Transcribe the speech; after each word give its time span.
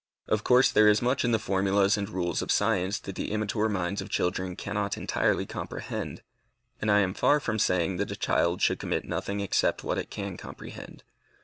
Of 0.27 0.43
course 0.43 0.71
there 0.71 0.87
is 0.87 0.99
much 1.03 1.23
in 1.23 1.31
the 1.31 1.37
formulas 1.37 1.95
and 1.95 2.09
rules 2.09 2.41
of 2.41 2.51
science 2.51 2.97
that 3.01 3.13
the 3.13 3.31
immature 3.31 3.69
minds 3.69 4.01
of 4.01 4.09
children 4.09 4.55
cannot 4.55 4.97
entirely 4.97 5.45
comprehend, 5.45 6.23
and 6.81 6.89
I 6.89 7.01
am 7.01 7.13
far 7.13 7.39
from 7.39 7.59
saying 7.59 7.97
that 7.97 8.09
a 8.09 8.15
child 8.15 8.63
should 8.63 8.79
commit 8.79 9.05
nothing 9.05 9.41
except 9.41 9.83
what 9.83 9.99
it 9.99 10.09
can 10.09 10.37
comprehend. 10.37 11.03